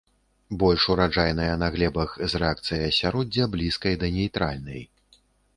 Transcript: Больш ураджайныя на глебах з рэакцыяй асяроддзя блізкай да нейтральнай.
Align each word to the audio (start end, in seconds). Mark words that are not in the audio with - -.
Больш 0.61 0.85
ураджайныя 0.93 1.57
на 1.63 1.69
глебах 1.75 2.15
з 2.31 2.41
рэакцыяй 2.45 2.81
асяроддзя 2.91 3.49
блізкай 3.57 3.93
да 4.05 4.11
нейтральнай. 4.17 4.83